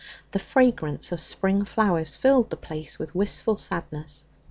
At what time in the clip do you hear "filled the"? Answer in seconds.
2.15-2.57